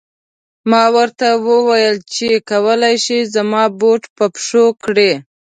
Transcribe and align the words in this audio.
ما 0.69 0.83
ورته 0.95 1.27
و 1.43 1.47
ویل 1.67 1.97
چې 2.13 2.27
کولای 2.49 2.95
شې 3.05 3.19
زما 3.35 3.63
بوټ 3.79 4.03
په 4.17 4.25
پښو 4.33 4.65
کړې. 4.83 5.11